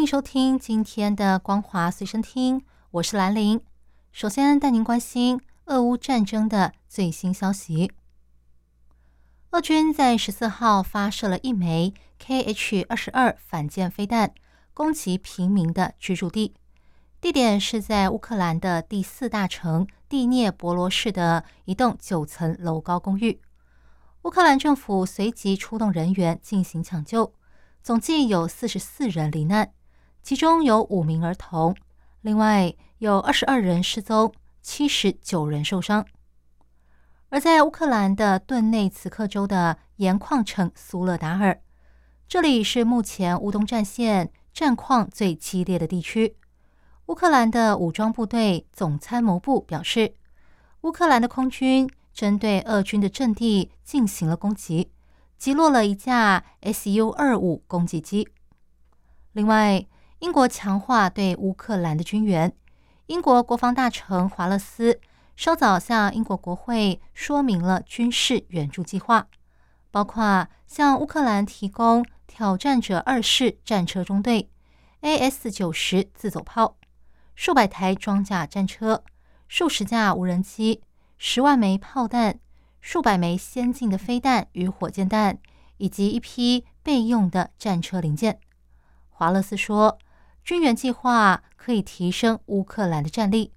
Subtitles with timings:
[0.00, 3.60] 欢迎收听今天的光华随身听，我是兰玲。
[4.12, 7.92] 首先带您关心俄乌战争的最新消息。
[9.50, 14.32] 俄军在十四号发射了一枚 Kh 二十二反舰飞弹，
[14.72, 16.54] 攻击平民的居住地，
[17.20, 23.38] 地点是在乌克兰的第四大城蒂涅博罗市的一栋九层楼高公寓。
[24.22, 27.34] 乌克兰政府随即出动人员进行抢救，
[27.82, 29.74] 总计有四十四人罹难。
[30.22, 31.74] 其中有五名儿童，
[32.20, 36.06] 另外有二十二人失踪，七十九人受伤。
[37.30, 41.60] 而在乌克兰的顿内茨克州的盐矿城苏勒达尔，
[42.28, 46.36] 这里是目前乌东战线战况最激烈的地区。
[47.06, 50.14] 乌克兰的武装部队总参谋部表示，
[50.82, 54.90] 乌克兰的空军针对俄军的阵地进行了攻击，
[55.38, 58.28] 击落了一架 Su 二五攻击机。
[59.32, 59.86] 另外，
[60.20, 62.52] 英国强化对乌克兰的军援。
[63.06, 65.00] 英国国防大臣华勒斯
[65.34, 69.26] 稍早向英国国会说明了军事援助计划，
[69.90, 74.50] 包括向乌克兰提供挑战者二式战车中队、
[75.00, 76.76] AS 九十自走炮、
[77.34, 79.02] 数百台装甲战车、
[79.48, 80.82] 数十架无人机、
[81.16, 82.38] 十万枚炮弹、
[82.82, 85.38] 数百枚先进的飞弹与火箭弹，
[85.78, 88.38] 以及一批备用的战车零件。
[89.08, 89.98] 华勒斯说。
[90.44, 93.52] 军援计划可以提升乌克兰的战力，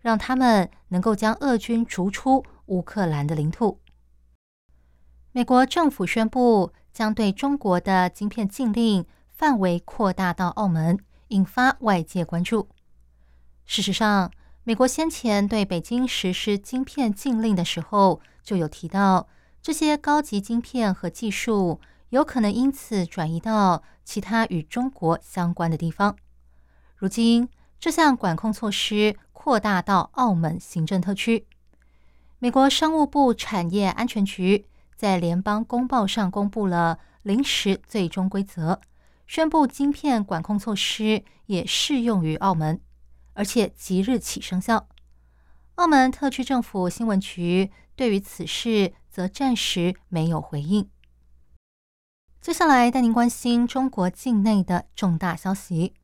[0.00, 3.80] 让他们能够将俄军逐出乌克兰的领土。
[5.32, 12.68] 美国政府宣布将对中国的晶片禁令范围扩大到澳门，引发外界关注。
[13.66, 14.32] 事实上，
[14.64, 19.28] 美国先前对北京实施晶片禁令的时候，就有提到
[19.60, 26.16] 这些高级晶片和技术有可能因此转移到其他与中国相关的地方。
[26.98, 27.48] 如今，
[27.78, 31.46] 这项管控措施扩大到澳门行政特区。
[32.40, 34.66] 美国商务部产业安全局
[34.96, 38.80] 在联邦公报上公布了临时最终规则，
[39.28, 42.80] 宣布晶片管控措施也适用于澳门，
[43.34, 44.88] 而且即日起生效。
[45.76, 50.90] 澳门特区政府新闻局对于此事则暂时没有回应。
[52.40, 55.94] 接下来带您关心中国境内的重大消息。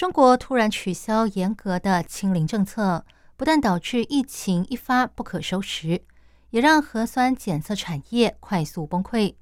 [0.00, 3.04] 中国突然取消严格的清零政策，
[3.36, 6.02] 不但导致疫情一发不可收拾，
[6.48, 9.34] 也让核酸检测产业快速崩溃。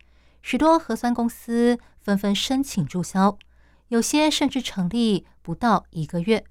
[0.43, 3.39] 许多核酸公司纷纷申请注销，
[3.87, 6.45] 有些甚至成立不到一个月，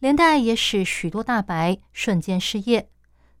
[0.00, 2.90] 连带也使许多大白瞬间失业。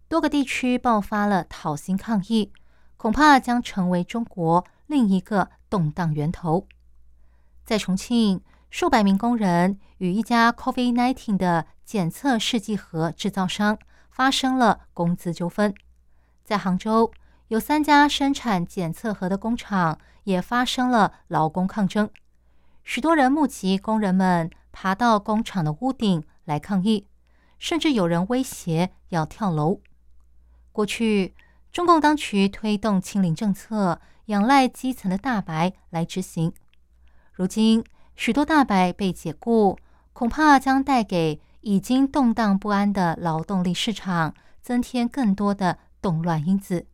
[0.06, 2.52] 多个地区爆发了讨薪抗议，
[2.96, 6.68] 恐怕将成为中国另一个动荡源头。
[7.64, 8.40] 在重庆。
[8.70, 13.78] 数百名工人与一家 COVID-19 的检测试剂盒制造商
[14.10, 15.74] 发生了工资纠纷。
[16.44, 17.10] 在杭州，
[17.48, 22.10] 有三家生产检测盒的工厂也发生了劳工抗争。
[22.84, 27.06] 许多人目击工人们爬到工厂的屋顶来抗议，
[27.58, 29.80] 甚至有人威胁要跳楼。
[30.72, 31.34] 过去，
[31.72, 36.52] 中共当局推动清零政策，仰赖基层的大白来执行。
[37.32, 37.84] 如今，
[38.18, 39.78] 许多大白被解雇，
[40.12, 46.88] 恐怕将带给已经动荡不安的劳动力市场增添更多的动乱因子。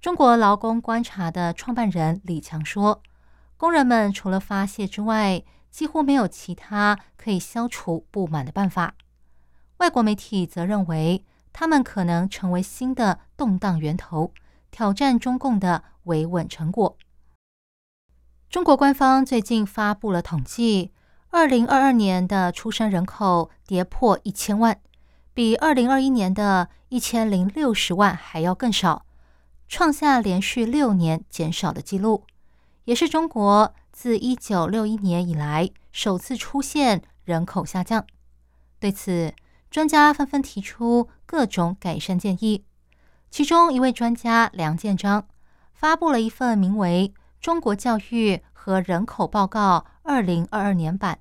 [0.00, 3.02] 中国劳工观察的创办人李强说
[3.58, 8.94] ：“工人们除了发泄之外，几乎没有其他可以消除不满的办法。”
[9.76, 11.22] 外国媒体则认为，
[11.52, 14.32] 他们可能成为新的动荡源头，
[14.70, 16.96] 挑战中共的维稳成果。
[18.50, 20.90] 中国官方最近发布了统计，
[21.30, 24.76] 二零二二年的出生人口跌破一千万，
[25.32, 29.06] 比二零二一年的一千零六十万还要更少，
[29.68, 32.24] 创下连续六年减少的记录，
[32.86, 38.04] 也是中国自一九六一年以来首次出现人口下降。
[38.80, 39.32] 对此，
[39.70, 42.64] 专家纷纷提出各种改善建议。
[43.30, 45.28] 其中一位专家梁建章
[45.72, 47.14] 发布了一份名为。
[47.40, 51.18] 中国教育和人口报告二零二二年版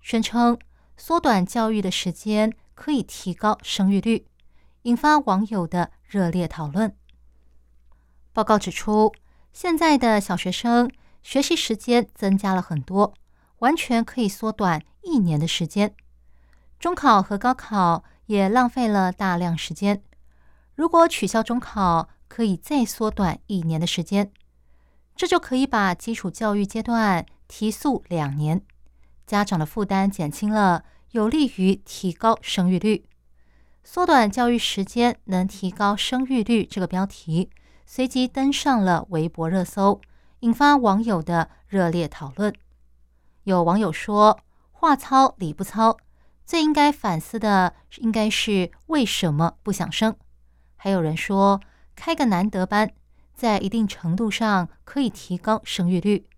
[0.00, 0.58] 宣称，
[0.96, 4.26] 缩短教育的时间可以提高生育率，
[4.82, 6.96] 引发网友的热烈讨论。
[8.32, 9.12] 报告指出，
[9.52, 10.90] 现在的小学生
[11.22, 13.12] 学习时间增加了很多，
[13.58, 15.94] 完全可以缩短一年的时间。
[16.80, 20.02] 中考和高考也浪费了大量时间。
[20.74, 24.32] 如果取消中考，可以再缩短一年的时间，
[25.14, 28.62] 这就可以把基础教育阶段提速两年，
[29.26, 33.04] 家长的负担减轻了，有利于提高生育率。
[33.84, 37.50] 缩短教育时间能提高生育率，这个标题
[37.86, 40.00] 随即登上了微博热搜，
[40.40, 42.54] 引发网友的热烈讨论。
[43.44, 44.40] 有网友说
[44.72, 45.96] ：“话糙理不糙，
[46.44, 50.16] 最应该反思的应该是为什么不想生。”
[50.76, 51.60] 还有人说。
[51.94, 52.90] 开个难得班，
[53.42, 56.28] 在一定程度上可以提高生育率。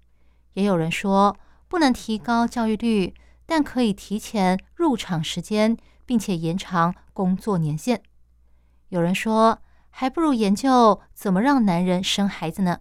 [0.55, 1.37] 也有人说
[1.69, 3.13] 不能提高教育率，
[3.45, 8.01] 但可以提前入场时间，并且延长工作年限。
[8.89, 9.59] 有人说
[9.91, 12.79] 还不如研究怎么让男人生孩子呢，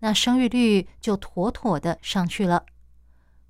[0.00, 2.66] 那生育率就妥妥的上去了。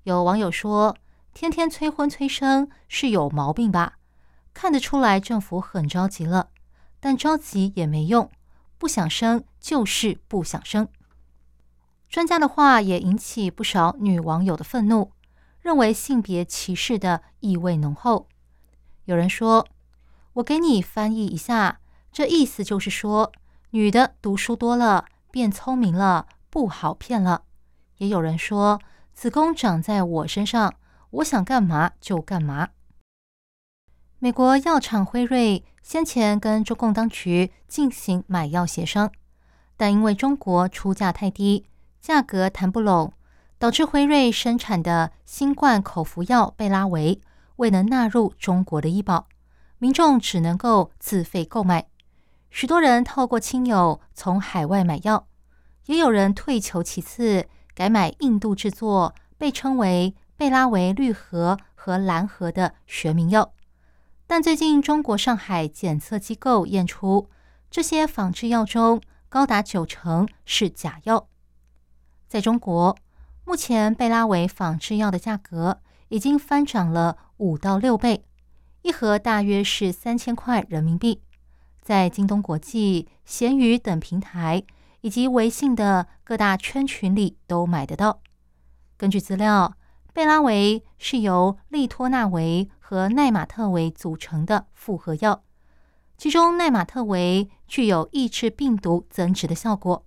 [0.03, 0.95] 有网友说，
[1.33, 3.97] 天天催婚催生是有毛病吧？
[4.53, 6.47] 看得出来政府很着急了，
[7.01, 8.31] 但着急也没用。
[8.83, 10.89] 不想生就是不想生。
[12.09, 15.13] 专家的话也引起不少女网友的愤怒，
[15.61, 18.27] 认为性别歧视的意味浓厚。
[19.05, 19.65] 有人说
[20.33, 21.79] ：“我给你翻译一下，
[22.11, 23.31] 这意思就是说，
[23.69, 27.43] 女的读书多了，变聪明了，不好骗了。”
[27.99, 28.81] 也有人说
[29.15, 30.73] ：“子宫长在我身上，
[31.11, 32.71] 我想干嘛就干嘛。”
[34.23, 39.11] 美国药厂辉瑞先前跟中共当局进行买药协商，
[39.75, 41.65] 但因为中国出价太低，
[41.99, 43.11] 价格谈不拢，
[43.59, 47.19] 导致辉瑞生产的新冠口服药贝拉维
[47.57, 49.27] 未能纳入中国的医保，
[49.77, 51.85] 民众只能够自费购买。
[52.49, 55.27] 许多人透过亲友从海外买药，
[55.87, 63.51] 也有人退求其次，改买印度制作、被称为贝拉维绿盒和蓝盒的学名药。
[64.25, 67.29] 但最近，中国上海检测机构验出，
[67.69, 71.27] 这些仿制药中高达九成是假药。
[72.27, 72.97] 在中国，
[73.45, 78.23] 目前贝拉维仿制药的价格已经翻涨了五到六倍，
[78.81, 81.21] 一盒大约是三千块人民币，
[81.81, 84.63] 在京东国际、闲鱼等平台
[85.01, 88.21] 以及微信的各大圈群里都买得到。
[88.97, 89.75] 根据资料。
[90.15, 95.41] 贝拉维是由利托那维和奈玛特韦组成的复合药，
[96.15, 100.03] 其中奈玛特韦具有抑制病毒增殖的效果，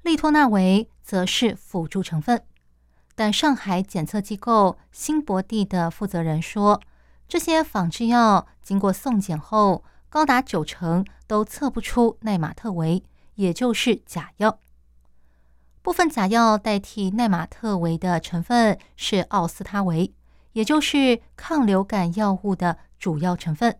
[0.00, 2.42] 利托那韦则是辅助成分。
[3.14, 6.80] 但上海检测机构新博地的负责人说，
[7.28, 13.04] 这些仿制药经过送检后，高达九成都测不出奈玛特韦，
[13.34, 14.58] 也就是假药。
[15.82, 20.14] 部分假药代替奈玛特韦的成分是奥司他韦，
[20.56, 23.78] 也就是抗流感药物的主要成分。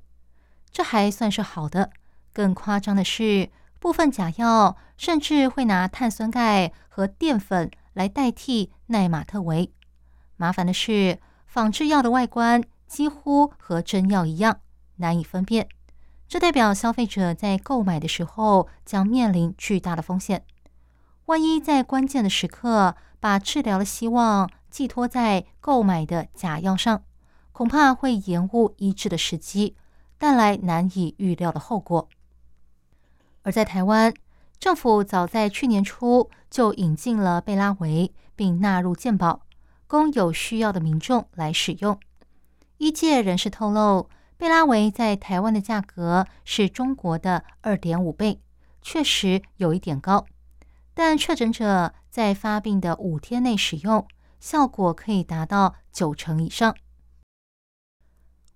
[0.70, 1.90] 这还算是好的，
[2.34, 9.72] 更夸张的是，部分假药甚至会拿碳酸钙和淀粉来代替奈玛特韦。
[10.36, 14.60] 麻烦的是，仿制药的外观几乎和真药一样，
[14.96, 15.66] 难以分辨。
[16.28, 20.44] 这代表消费者在购买的时候将面临巨大的风险。
[21.24, 27.02] 万一在关键的时刻把治疗的希望寄托在购买的假药上，
[27.50, 29.74] 恐怕会延误医治的时机，
[30.18, 32.10] 带来难以预料的后果。
[33.40, 34.12] 而在台湾，
[34.58, 39.40] 政府早在去年初就引进了贝拉维，并纳入健保，
[39.86, 41.98] 供有需要的民众来使用。
[42.76, 48.42] 医界人士透露，贝拉维在台湾的价格是中国的二点五倍，
[48.82, 50.26] 确实有一点高。
[50.92, 54.06] 但确诊者在发病的五天内使用，
[54.38, 56.74] 效果可以达到九成以上。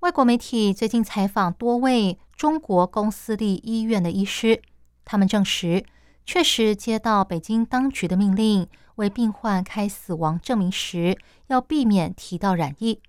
[0.00, 4.62] 外国媒体最近采访多位中国公私立医院的医师，
[5.04, 5.84] 他们证实，
[6.24, 11.18] 确实接到北京当局的命令，为病患开死亡证明时，
[11.48, 13.00] 要避免提到染疫。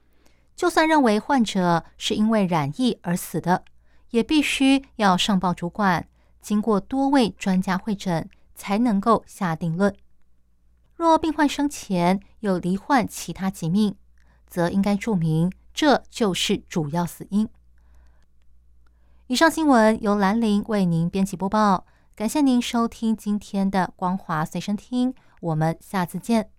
[0.56, 3.63] 就算认为患者是因为染疫而死的，
[4.10, 6.08] 也必须要上报主管，
[6.42, 8.30] 经过多位专家会诊。
[8.54, 9.96] 才能够下定论。
[10.94, 13.95] 若病患生前有罹患其他疾病，
[14.45, 17.50] 则应该注明这就是主要死因。
[19.27, 26.50] 以上新闻由兰陵为您编辑播报，感谢您收听今天的光华随身听，我们下次见。